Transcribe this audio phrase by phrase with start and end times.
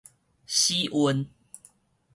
[0.47, 1.27] 死運